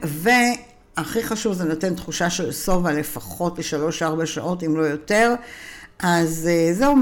והכי 0.98 1.24
חשוב 1.24 1.54
זה 1.54 1.64
נותן 1.64 1.96
תחושה 1.96 2.30
של 2.30 2.52
שובע 2.52 2.94
לפחות 2.94 3.60
לשלוש-ארבע 3.60 4.25
שעות, 4.25 4.64
אם 4.64 4.75
לא 4.75 4.82
יותר. 4.82 5.34
אז 6.00 6.50
אה, 6.52 6.74
זהו, 6.74 6.96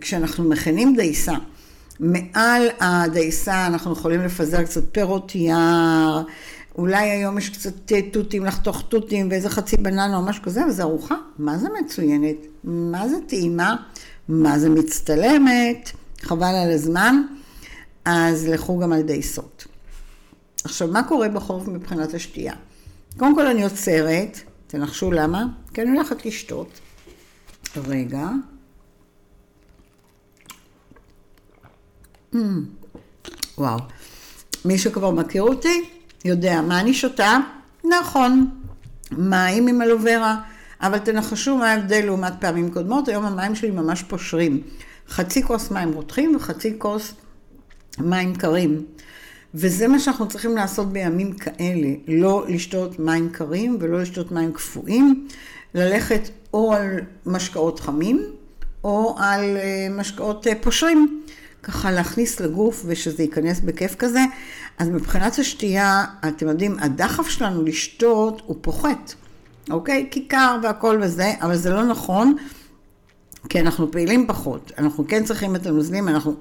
כשאנחנו 0.00 0.44
מכינים 0.44 0.96
דייסה, 0.96 1.34
מעל 2.00 2.68
הדייסה 2.80 3.66
אנחנו 3.66 3.92
יכולים 3.92 4.20
לפזר 4.20 4.62
קצת 4.62 4.82
פירות 4.92 5.34
יער, 5.34 6.22
אולי 6.78 7.10
היום 7.10 7.38
יש 7.38 7.50
קצת 7.50 7.92
תותים, 8.12 8.44
לחתוך 8.44 8.82
תותים 8.88 9.28
ואיזה 9.30 9.50
חצי 9.50 9.76
בננה 9.76 10.16
או 10.16 10.22
משהו 10.22 10.42
כזה, 10.42 10.66
וזו 10.66 10.82
ארוחה, 10.82 11.14
מה 11.38 11.58
זה 11.58 11.68
מצוינת, 11.80 12.36
מה 12.64 13.08
זה 13.08 13.16
טעימה. 13.26 13.76
מה 14.28 14.58
זה 14.58 14.70
מצטלמת, 14.70 15.90
חבל 16.22 16.54
על 16.64 16.70
הזמן, 16.70 17.22
אז 18.04 18.48
לכו 18.48 18.78
גם 18.78 18.92
על 18.92 19.02
דייסות. 19.02 19.66
עכשיו, 20.64 20.88
מה 20.88 21.02
קורה 21.02 21.28
בחורף 21.28 21.68
מבחינת 21.68 22.14
השתייה? 22.14 22.54
קודם 23.18 23.34
כל 23.34 23.46
אני 23.46 23.64
עוצרת, 23.64 24.40
תנחשו 24.66 25.12
למה? 25.12 25.46
כי 25.74 25.82
אני 25.82 25.90
הולכת 25.90 26.26
לשתות. 26.26 26.80
רגע. 27.76 28.28
Mm, 32.34 32.38
וואו. 33.58 33.78
מי 34.64 34.78
שכבר 34.78 35.10
מכיר 35.10 35.42
אותי, 35.42 35.88
יודע 36.24 36.60
מה 36.60 36.80
אני 36.80 36.94
שותה. 36.94 37.38
נכון, 37.84 38.50
מים 39.12 39.66
עם 39.66 39.82
אלוברה. 39.82 40.40
אבל 40.80 40.98
תנחשו 40.98 41.56
מה 41.56 41.70
ההבדל 41.70 42.04
לעומת 42.04 42.32
פעמים 42.40 42.70
קודמות, 42.70 43.08
היום 43.08 43.24
המים 43.24 43.54
שלי 43.54 43.70
ממש 43.70 44.02
פושרים. 44.02 44.62
חצי 45.08 45.42
כוס 45.42 45.70
מים 45.70 45.92
רותחים 45.92 46.36
וחצי 46.36 46.74
כוס 46.78 47.14
מים 47.98 48.34
קרים. 48.34 48.86
וזה 49.58 49.88
מה 49.88 49.98
שאנחנו 49.98 50.28
צריכים 50.28 50.56
לעשות 50.56 50.92
בימים 50.92 51.32
כאלה, 51.32 51.88
לא 52.08 52.44
לשתות 52.48 52.98
מים 52.98 53.28
קרים 53.28 53.78
ולא 53.80 54.00
לשתות 54.00 54.32
מים 54.32 54.52
קפואים, 54.52 55.28
ללכת 55.74 56.28
או 56.54 56.72
על 56.72 57.00
משקאות 57.26 57.80
חמים 57.80 58.22
או 58.84 59.16
על 59.18 59.56
אה, 59.56 59.88
משקאות 59.90 60.46
אה, 60.46 60.52
פושרים, 60.60 61.22
ככה 61.62 61.92
להכניס 61.92 62.40
לגוף 62.40 62.82
ושזה 62.86 63.22
ייכנס 63.22 63.60
בכיף 63.60 63.94
כזה. 63.94 64.20
אז 64.78 64.88
מבחינת 64.88 65.38
השתייה, 65.38 66.04
אתם 66.28 66.48
יודעים, 66.48 66.76
הדחף 66.80 67.28
שלנו 67.28 67.62
לשתות 67.62 68.42
הוא 68.46 68.56
פוחת. 68.60 69.14
אוקיי? 69.70 70.08
כיכר 70.10 70.58
והכל 70.62 71.00
וזה, 71.02 71.32
אבל 71.40 71.56
זה 71.56 71.70
לא 71.70 71.84
נכון, 71.84 72.36
כי 73.48 73.60
אנחנו 73.60 73.90
פעילים 73.90 74.26
פחות. 74.26 74.72
אנחנו 74.78 75.04
כן 75.08 75.24
צריכים 75.24 75.56
את 75.56 75.66
הנוזלים, 75.66 76.08
אנחנו 76.08 76.34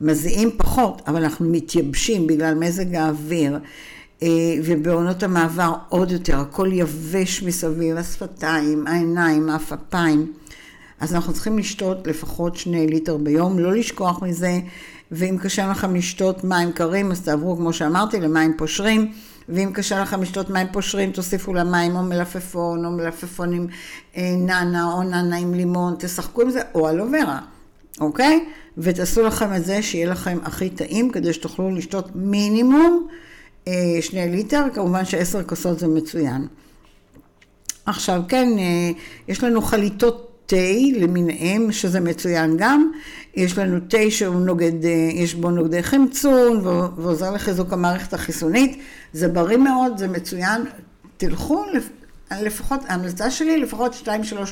מזיעים 0.00 0.50
פחות, 0.56 1.02
אבל 1.06 1.22
אנחנו 1.22 1.48
מתייבשים 1.48 2.26
בגלל 2.26 2.54
מזג 2.54 2.94
האוויר. 2.94 3.58
אה, 4.22 4.28
ובעונות 4.64 5.22
המעבר 5.22 5.72
עוד 5.88 6.10
יותר, 6.10 6.40
הכל 6.40 6.70
יבש 6.72 7.42
מסביב, 7.42 7.96
השפתיים, 7.96 8.86
העיניים, 8.86 9.48
האפפיים. 9.50 10.32
אז 11.00 11.14
אנחנו 11.14 11.32
צריכים 11.32 11.58
לשתות 11.58 12.06
לפחות 12.06 12.56
שני 12.56 12.86
ליטר 12.86 13.16
ביום, 13.16 13.58
לא 13.58 13.74
לשכוח 13.74 14.22
מזה, 14.22 14.60
ואם 15.10 15.36
קשה 15.42 15.70
לכם 15.70 15.96
לשתות 15.96 16.44
מים 16.44 16.72
קרים, 16.72 17.10
אז 17.10 17.22
תעברו, 17.22 17.56
כמו 17.56 17.72
שאמרתי, 17.72 18.20
למים 18.20 18.54
פושרים. 18.58 19.12
ואם 19.48 19.70
קשה 19.74 20.02
לכם 20.02 20.22
לשתות 20.22 20.50
מים 20.50 20.66
פושרים, 20.72 21.12
תוסיפו 21.12 21.54
למים 21.54 21.96
או 21.96 22.02
מלפפון, 22.02 22.84
או 22.84 22.90
מלפפון 22.90 23.52
עם 23.52 23.66
אה, 24.16 24.34
נאנה, 24.38 24.92
או 24.92 25.02
נאנה 25.02 25.36
עם 25.36 25.54
לימון, 25.54 25.94
תשחקו 25.98 26.42
עם 26.42 26.50
זה, 26.50 26.60
או 26.74 26.90
אלוברה, 26.90 27.40
אוקיי? 28.00 28.44
ותעשו 28.78 29.22
לכם 29.22 29.54
את 29.56 29.64
זה 29.64 29.82
שיהיה 29.82 30.10
לכם 30.10 30.38
הכי 30.42 30.70
טעים, 30.70 31.10
כדי 31.10 31.32
שתוכלו 31.32 31.70
לשתות 31.70 32.08
מינימום 32.14 33.06
אה, 33.68 33.72
שני 34.00 34.28
ליטר, 34.30 34.64
כמובן 34.74 35.04
שעשר 35.04 35.42
כוסות 35.44 35.78
זה 35.78 35.88
מצוין. 35.88 36.46
עכשיו, 37.86 38.22
כן, 38.28 38.48
אה, 38.58 38.90
יש 39.28 39.44
לנו 39.44 39.62
חליטות 39.62 40.32
תה 40.46 40.56
למיניהם, 40.96 41.72
שזה 41.72 42.00
מצוין 42.00 42.56
גם. 42.56 42.90
יש 43.34 43.58
לנו 43.58 43.80
תה 43.88 44.10
שהוא 44.10 44.34
נוגד, 44.34 44.84
אה, 44.84 45.10
יש 45.14 45.34
בו 45.34 45.50
נוגדי 45.50 45.82
חמצון 45.82 46.60
ועוזר 46.96 47.30
לחיזוק 47.30 47.72
המערכת 47.72 48.14
החיסונית. 48.14 48.80
זה 49.12 49.28
בריא 49.28 49.56
מאוד, 49.56 49.98
זה 49.98 50.08
מצוין. 50.08 50.62
תלכו, 51.16 51.64
לפחות, 52.30 52.80
ההמלצה 52.88 53.30
שלי, 53.30 53.60
לפחות 53.60 53.94
2-3 54.04 54.06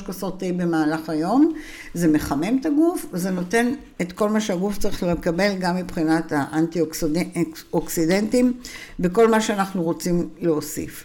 כוסות 0.05 0.39
תה 0.39 0.45
במהלך 0.57 1.09
היום. 1.09 1.53
זה 1.93 2.07
מחמם 2.07 2.57
את 2.61 2.65
הגוף, 2.65 3.05
וזה 3.13 3.31
נותן 3.31 3.73
את 4.01 4.11
כל 4.11 4.29
מה 4.29 4.41
שהגוף 4.41 4.77
צריך 4.77 5.03
לקבל, 5.03 5.55
גם 5.59 5.75
מבחינת 5.75 6.33
האנטי-אוקסידנטים, 6.35 8.53
וכל 8.99 9.27
מה 9.27 9.41
שאנחנו 9.41 9.83
רוצים 9.83 10.29
להוסיף. 10.41 11.03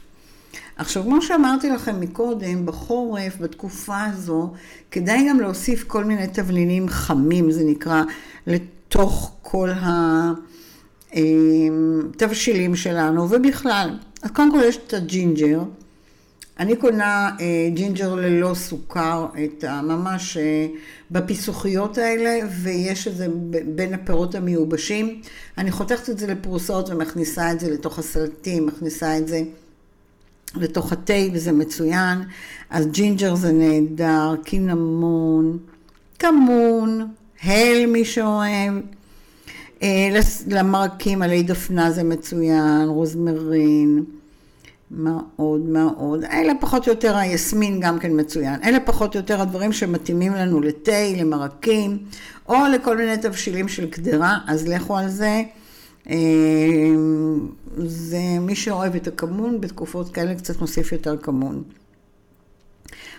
עכשיו, 0.76 1.02
כמו 1.02 1.22
שאמרתי 1.22 1.70
לכם 1.70 2.00
מקודם, 2.00 2.66
בחורף, 2.66 3.36
בתקופה 3.40 4.04
הזו, 4.04 4.52
כדאי 4.90 5.28
גם 5.28 5.40
להוסיף 5.40 5.84
כל 5.86 6.04
מיני 6.04 6.26
תבלינים 6.26 6.88
חמים, 6.88 7.50
זה 7.50 7.64
נקרא, 7.64 8.02
לתוך 8.46 9.32
כל 9.42 9.70
התבשילים 11.12 12.76
שלנו, 12.76 13.30
ובכלל. 13.30 13.98
אז 14.22 14.30
קודם 14.30 14.52
כל 14.52 14.60
יש 14.64 14.78
את 14.86 14.94
הג'ינג'ר. 14.94 15.62
אני 16.60 16.76
קונה 16.76 17.30
אה, 17.40 17.68
ג'ינג'ר 17.74 18.14
ללא 18.14 18.54
סוכר, 18.54 19.26
את 19.44 19.64
ממש 19.64 20.36
אה, 20.36 20.66
בפיצוחיות 21.10 21.98
האלה, 21.98 22.38
ויש 22.62 23.08
את 23.08 23.16
זה 23.16 23.26
בין 23.74 23.94
הפירות 23.94 24.34
המיובשים. 24.34 25.20
אני 25.58 25.70
חותכת 25.70 26.10
את 26.10 26.18
זה 26.18 26.26
לפרוסות 26.26 26.90
ומכניסה 26.90 27.52
את 27.52 27.60
זה 27.60 27.70
לתוך 27.70 27.98
הסלטים, 27.98 28.66
מכניסה 28.66 29.18
את 29.18 29.28
זה 29.28 29.42
לתוך 30.54 30.92
התה, 30.92 31.12
וזה 31.32 31.52
מצוין. 31.52 32.22
אז 32.70 32.86
ג'ינג'ר 32.86 33.34
זה 33.34 33.52
נהדר, 33.52 34.34
קינמון, 34.44 35.58
כמון, 36.18 37.08
הל 37.42 37.86
מי 37.86 38.04
שאוהב. 38.04 38.74
אה, 39.82 40.20
למרקים 40.48 41.22
עלי 41.22 41.42
דפנה 41.42 41.90
זה 41.90 42.02
מצוין, 42.02 42.88
רוזמרין. 42.88 44.04
מה 44.90 45.20
עוד? 45.36 46.24
אלה 46.24 46.52
פחות 46.60 46.88
או 46.88 46.92
יותר, 46.92 47.16
היסמין 47.16 47.80
גם 47.80 47.98
כן 47.98 48.20
מצוין. 48.20 48.60
אלה 48.64 48.80
פחות 48.80 49.14
או 49.14 49.20
יותר 49.20 49.40
הדברים 49.40 49.72
שמתאימים 49.72 50.34
לנו 50.34 50.60
לתה, 50.60 51.12
למרקים, 51.16 51.98
או 52.48 52.56
לכל 52.74 52.96
מיני 52.96 53.16
תבשילים 53.16 53.68
של 53.68 53.90
קדרה, 53.90 54.38
אז 54.46 54.68
לכו 54.68 54.96
על 54.96 55.08
זה. 55.08 55.42
אה, 56.10 56.16
זה 57.76 58.20
מי 58.40 58.54
שאוהב 58.54 58.94
את 58.94 59.06
הכמון, 59.06 59.60
בתקופות 59.60 60.12
כאלה 60.12 60.34
קצת 60.34 60.60
מוסיף 60.60 60.92
יותר 60.92 61.16
כמון. 61.16 61.62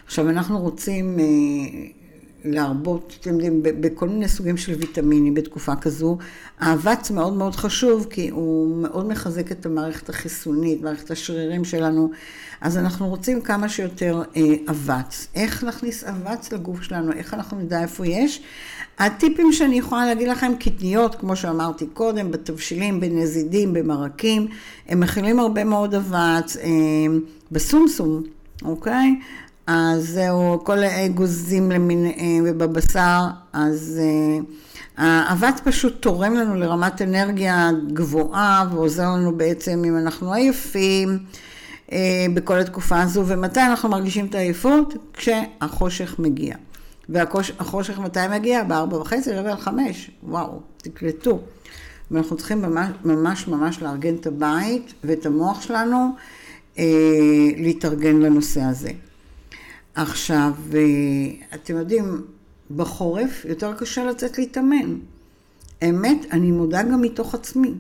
עכשיו, 0.06 0.30
אנחנו 0.30 0.60
רוצים 0.60 1.20
אה, 1.20 1.26
להרבות, 2.46 3.18
אתם 3.22 3.30
יודעים, 3.30 3.60
בכל 3.64 4.10
מיני 4.10 4.28
סוגים 4.28 4.58
של 4.58 4.74
ויטמינים 4.74 5.34
בתקופה 5.34 5.76
כזו. 5.76 6.18
האבץ 6.60 7.12
מאוד 7.12 7.34
מאוד 7.34 7.56
חשוב, 7.56 8.08
כי 8.10 8.30
הוא 8.30 8.78
מאוד 8.78 9.08
מחזק 9.08 9.52
את 9.52 9.66
המערכת 9.66 10.10
החיסונית, 10.10 10.82
מערכת 10.82 11.12
השרירים 11.12 11.66
שלנו. 11.66 12.12
אז 12.62 12.78
אנחנו 12.78 13.10
רוצים 13.10 13.42
כמה 13.42 13.70
שיותר 13.70 14.22
אה, 14.36 14.42
אבץ. 14.70 15.28
איך 15.36 15.64
נכניס 15.64 16.04
אבץ 16.04 16.54
לגוף 16.54 16.82
שלנו? 16.82 17.12
איך 17.12 17.34
אנחנו 17.34 17.60
נדע 17.60 17.82
איפה 17.82 18.08
יש? 18.08 18.42
הטיפים 19.00 19.54
שאני 19.54 19.78
יכולה 19.80 20.06
להגיד 20.06 20.28
לכם, 20.28 20.52
קטניות, 20.60 21.16
כמו 21.16 21.36
שאמרתי 21.36 21.86
קודם, 21.86 22.32
בתבשילים, 22.32 23.00
בנזידים, 23.00 23.74
במרקים, 23.74 24.48
הם 24.88 25.00
מכילים 25.00 25.40
הרבה 25.40 25.64
מאוד 25.64 25.96
אבץ, 25.96 26.58
אה, 26.58 26.70
בסומסום, 27.52 28.24
אוקיי? 28.64 29.16
אז 29.68 30.08
זהו, 30.08 30.64
כל 30.64 30.80
האגוזים 30.80 31.72
למיניהם 31.72 32.46
ובבשר, 32.48 33.20
אז 33.54 34.00
אה, 34.02 34.40
האבץ 34.98 35.60
פשוט 35.64 36.02
תורם 36.02 36.34
לנו 36.34 36.56
לרמת 36.56 37.02
אנרגיה 37.02 37.70
גבוהה 37.94 38.68
ועוזר 38.72 39.04
לנו 39.04 39.38
בעצם 39.38 39.84
אם 39.88 39.98
אנחנו 39.98 40.34
עייפים 40.34 41.20
אה, 41.92 42.26
בכל 42.34 42.60
התקופה 42.60 43.02
הזו, 43.02 43.24
ומתי 43.28 43.62
אנחנו 43.62 43.90
מרגישים 43.90 44.26
את 44.26 44.36
העייפות? 44.36 44.94
כשהחושך 45.14 46.16
מגיע. 46.20 46.56
והחושך 47.10 48.00
מתי 48.00 48.20
מגיע? 48.32 48.64
בארבע 48.64 48.98
וחצי, 48.98 49.32
רבע 49.32 49.52
על 49.52 49.58
חמש. 49.58 50.12
וואו, 50.24 50.60
תקלטו. 50.78 51.40
ואנחנו 52.12 52.38
צריכים 52.38 52.62
ממש 52.62 52.88
ממש, 53.06 53.48
ממש 53.48 53.82
לארגן 53.82 54.16
את 54.16 54.28
הבית 54.28 54.94
ואת 55.04 55.26
המוח 55.26 55.62
שלנו 55.62 56.10
אה, 56.80 56.86
להתארגן 57.58 58.20
לנושא 58.20 58.62
הזה. 58.62 58.92
עכשיו, 59.96 60.52
אה, 60.74 60.80
אתם 61.56 61.78
יודעים, 61.78 62.22
בחורף 62.76 63.46
יותר 63.46 63.74
קשה 63.74 64.06
לצאת 64.06 64.38
להתאמן. 64.38 64.96
אמת, 65.90 66.26
אני 66.32 66.52
מודה 66.52 66.84
גם 66.84 67.02
מתוך 67.02 67.36
עצמי. 67.36 67.74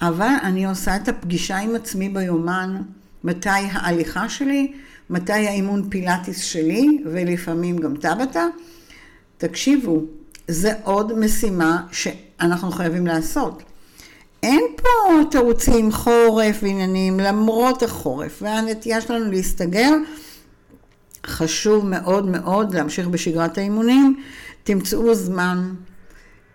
אבל 0.00 0.32
אני 0.42 0.66
עושה 0.66 0.96
את 0.96 1.08
הפגישה 1.08 1.56
עם 1.56 1.74
עצמי 1.74 2.08
ביומן, 2.08 2.82
מתי 3.24 3.48
ההליכה 3.48 4.28
שלי, 4.28 4.72
מתי 5.10 5.32
האימון 5.32 5.90
פילאטיס 5.90 6.42
שלי, 6.42 7.02
ולפעמים 7.04 7.76
גם 7.76 7.96
טבתה. 7.96 8.46
תקשיבו, 9.38 10.02
זה 10.48 10.72
עוד 10.84 11.18
משימה 11.18 11.86
שאנחנו 11.92 12.70
חייבים 12.70 13.06
לעשות. 13.06 13.62
אין 14.42 14.64
פה 14.76 15.24
תירוצים 15.30 15.92
חורף 15.92 16.58
ועניינים, 16.62 17.20
למרות 17.20 17.82
החורף, 17.82 18.38
והנטייה 18.42 19.00
שלנו 19.00 19.30
להסתגר. 19.30 19.92
חשוב 21.28 21.86
מאוד 21.86 22.26
מאוד 22.26 22.74
להמשיך 22.74 23.08
בשגרת 23.08 23.58
האימונים, 23.58 24.22
תמצאו 24.64 25.14
זמן. 25.14 25.74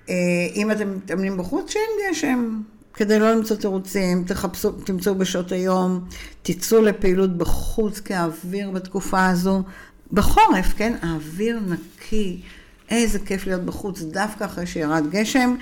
אה, 0.09 0.15
אם 0.55 0.71
אתם 0.71 0.95
מתאמנים 0.95 1.37
בחוץ, 1.37 1.71
שאין 1.71 2.11
גשם, 2.11 2.61
כדי 2.93 3.19
לא 3.19 3.31
למצוא 3.31 3.55
תירוצים, 3.55 4.23
תחפשו, 4.23 4.71
תמצאו 4.71 5.15
בשעות 5.15 5.51
היום, 5.51 6.05
תצאו 6.41 6.81
לפעילות 6.81 7.37
בחוץ, 7.37 7.99
כי 7.99 8.13
האוויר 8.13 8.71
בתקופה 8.71 9.27
הזו, 9.27 9.63
בחורף, 10.11 10.73
כן, 10.77 10.95
האוויר 11.01 11.59
נקי, 11.67 12.41
איזה 12.89 13.19
כיף 13.19 13.47
להיות 13.47 13.61
בחוץ, 13.61 14.01
דווקא 14.01 14.45
אחרי 14.45 14.65
שירד 14.65 15.09
גשם, 15.09 15.55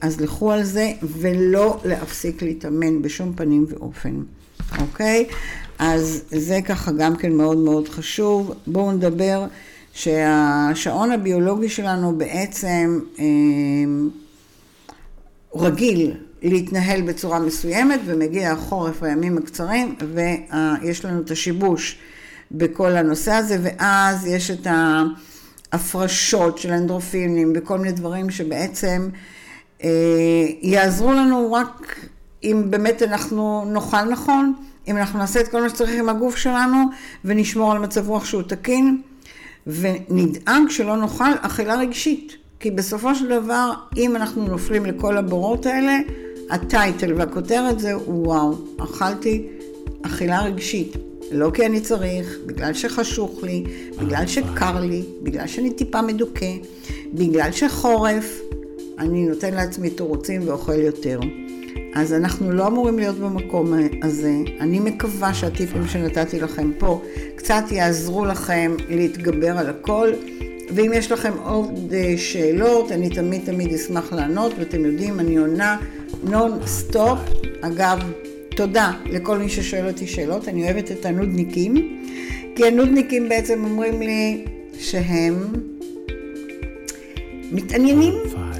אז 0.00 0.20
לכו 0.20 0.52
על 0.52 0.64
זה, 0.64 0.92
ולא 1.02 1.80
להפסיק 1.84 2.42
להתאמן 2.42 3.02
בשום 3.02 3.32
פנים 3.36 3.66
ואופן, 3.68 4.22
אוקיי? 4.78 5.26
אז 5.78 6.22
זה 6.30 6.58
ככה 6.64 6.92
גם 6.92 7.16
כן 7.16 7.32
מאוד 7.32 7.58
מאוד 7.58 7.88
חשוב. 7.88 8.54
בואו 8.66 8.92
נדבר 8.92 9.46
שהשעון 9.92 11.12
הביולוגי 11.12 11.68
שלנו 11.68 12.18
בעצם 12.18 13.00
אה, 13.18 13.24
רגיל 15.54 16.14
להתנהל 16.42 17.02
בצורה 17.02 17.38
מסוימת 17.38 18.00
ומגיע 18.04 18.52
החורף 18.52 19.02
הימים 19.02 19.38
הקצרים 19.38 19.94
ויש 20.14 21.04
לנו 21.04 21.20
את 21.20 21.30
השיבוש 21.30 21.98
בכל 22.50 22.96
הנושא 22.96 23.32
הזה 23.32 23.58
ואז 23.62 24.26
יש 24.26 24.50
את 24.50 24.66
ההפרשות 25.72 26.58
של 26.58 26.72
אנדרופינים 26.72 27.52
וכל 27.56 27.78
מיני 27.78 27.92
דברים 27.92 28.30
שבעצם 28.30 29.08
אה, 29.12 29.18
יעזרו 30.62 31.12
לנו 31.12 31.52
רק 31.52 31.96
אם 32.44 32.62
באמת 32.70 33.02
אנחנו 33.02 33.64
נאכל 33.72 34.04
נכון 34.04 34.52
אם 34.88 34.96
אנחנו 34.96 35.18
נעשה 35.18 35.40
את 35.40 35.48
כל 35.48 35.62
מה 35.62 35.68
שצריך 35.68 36.00
עם 36.00 36.08
הגוף 36.08 36.36
שלנו 36.36 36.78
ונשמור 37.24 37.72
על 37.72 37.78
מצב 37.78 38.08
רוח 38.08 38.24
שהוא 38.24 38.42
תקין 38.42 39.02
ונדאג 39.66 40.62
שלא 40.68 40.96
נאכל 40.96 41.32
אכילה 41.40 41.76
רגשית. 41.76 42.36
כי 42.60 42.70
בסופו 42.70 43.14
של 43.14 43.28
דבר, 43.28 43.72
אם 43.96 44.16
אנחנו 44.16 44.44
נופלים 44.44 44.86
לכל 44.86 45.16
הבורות 45.16 45.66
האלה, 45.66 45.98
הטייטל 46.50 47.12
והכותרת 47.16 47.80
זה 47.80 47.96
וואו, 47.98 48.54
אכלתי 48.78 49.46
אכילה 50.02 50.42
רגשית. 50.42 50.96
לא 51.32 51.50
כי 51.54 51.66
אני 51.66 51.80
צריך, 51.80 52.36
בגלל 52.46 52.74
שחשוך 52.74 53.42
לי, 53.42 53.64
בגלל 53.98 54.26
שקר 54.26 54.80
לי, 54.80 55.02
בגלל 55.22 55.46
שאני 55.46 55.72
טיפה 55.72 56.02
מדוכא, 56.02 56.52
בגלל 57.14 57.52
שחורף, 57.52 58.40
אני 58.98 59.26
נותן 59.26 59.54
לעצמי 59.54 59.90
תירוצים 59.90 60.48
ואוכל 60.48 60.80
יותר. 60.80 61.20
אז 61.94 62.12
אנחנו 62.12 62.52
לא 62.52 62.66
אמורים 62.66 62.98
להיות 62.98 63.18
במקום 63.18 63.74
הזה. 64.02 64.32
אני 64.60 64.80
מקווה 64.80 65.34
שהטיפים 65.34 65.86
שנתתי 65.86 66.40
לכם 66.40 66.70
פה 66.78 67.02
קצת 67.36 67.64
יעזרו 67.70 68.24
לכם 68.24 68.76
להתגבר 68.88 69.58
על 69.58 69.66
הכל. 69.70 70.12
ואם 70.74 70.92
יש 70.94 71.12
לכם 71.12 71.32
עוד 71.44 71.92
אה, 71.94 72.14
שאלות, 72.16 72.92
אני 72.92 73.10
תמיד 73.10 73.42
תמיד 73.44 73.74
אשמח 73.74 74.12
לענות, 74.12 74.52
ואתם 74.58 74.84
יודעים, 74.84 75.20
אני 75.20 75.36
עונה 75.36 75.76
נון 76.24 76.58
סטופ. 76.66 77.18
אגב, 77.60 77.98
תודה 78.56 78.92
לכל 79.06 79.38
מי 79.38 79.48
ששואל 79.48 79.88
אותי 79.88 80.06
שאלות, 80.06 80.48
אני 80.48 80.64
אוהבת 80.64 80.92
את 80.92 81.06
הנודניקים, 81.06 82.02
כי 82.56 82.66
הנודניקים 82.66 83.28
בעצם 83.28 83.64
אומרים 83.64 84.02
לי 84.02 84.44
שהם 84.78 85.52
מתעניינים, 87.52 88.14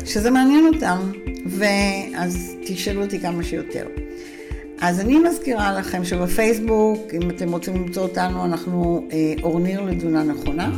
שזה 0.07 0.31
מעניין 0.31 0.67
אותם. 0.75 1.13
ואז 1.47 2.57
תשאלו 2.67 3.03
אותי 3.03 3.21
כמה 3.21 3.43
שיותר. 3.43 3.87
אז 4.81 5.01
אני 5.01 5.19
מזכירה 5.19 5.79
לכם 5.79 6.05
שבפייסבוק, 6.05 7.15
אם 7.15 7.31
אתם 7.31 7.53
רוצים 7.53 7.75
למצוא 7.75 8.03
אותנו, 8.03 8.45
אנחנו 8.45 9.09
אה, 9.13 9.35
אורניר 9.43 9.81
לתזונה 9.81 10.23
נכונה. 10.23 10.71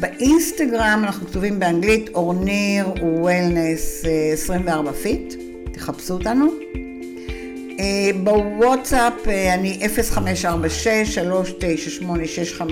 באינסטגרם 0.00 1.00
אנחנו 1.04 1.26
כתובים 1.26 1.58
באנגלית 1.58 2.08
אורניר 2.14 2.88
wellness 3.02 4.04
24 4.32 4.92
fit, 4.92 5.34
תחפשו 5.72 6.14
אותנו. 6.14 6.46
אה, 7.80 8.10
בוואטסאפ 8.24 9.28
אה, 9.28 9.54
אני 9.54 9.80
0546-398-650, 12.60 12.64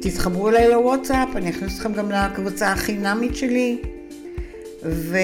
תתחברו 0.00 0.48
אליי 0.48 0.68
לוואטסאפ, 0.68 1.28
אני 1.36 1.50
אכניס 1.50 1.76
אתכם 1.76 1.92
גם 1.92 2.10
לקבוצה 2.10 2.72
החינמית 2.72 3.36
שלי. 3.36 3.78
ו... 4.84 5.18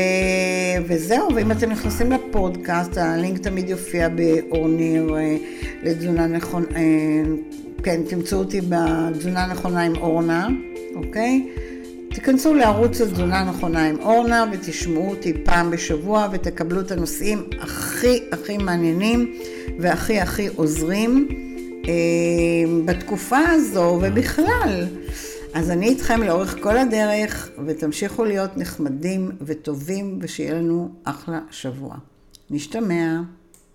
וזהו, 0.87 1.29
ואם 1.35 1.53
אתם 1.53 1.71
נכנסים 1.71 2.13
לפודקאסט, 2.13 2.97
הלינק 2.97 3.39
תמיד 3.39 3.69
יופיע 3.69 4.09
באורניר 4.09 5.17
אה, 5.17 5.37
לתזונה 5.83 6.27
נכונה, 6.27 6.67
אה, 6.77 7.23
כן, 7.83 8.01
תמצאו 8.09 8.39
אותי 8.39 8.61
בתזונה 8.69 9.47
נכונה 9.47 9.83
עם 9.83 9.97
אורנה, 9.97 10.49
אוקיי? 10.95 11.49
תיכנסו 12.15 12.55
לערוץ 12.55 13.01
התזונה 13.01 13.45
נכונה 13.45 13.89
עם 13.89 13.97
אורנה 14.01 14.45
ותשמעו 14.53 15.11
אותי 15.11 15.33
פעם 15.45 15.71
בשבוע 15.71 16.29
ותקבלו 16.33 16.81
את 16.81 16.91
הנושאים 16.91 17.43
הכי 17.61 18.21
הכי 18.33 18.59
מעניינים 18.59 19.33
והכי 19.79 20.21
הכי 20.21 20.47
עוזרים 20.47 21.29
אה, 21.31 21.50
בתקופה 22.85 23.38
הזו 23.38 23.99
ובכלל. 24.03 24.87
אז 25.55 25.71
אני 25.71 25.88
איתכם 25.88 26.23
לאורך 26.23 26.57
כל 26.62 26.79
הדרך, 26.79 27.51
ותמשיכו 27.66 28.25
להיות 28.25 28.57
נחמדים 28.57 29.31
וטובים, 29.40 30.19
ושיהיה 30.23 30.55
לנו 30.55 30.90
אחלה 31.05 31.40
שבוע. 31.51 31.97
נשתמע. 32.51 33.21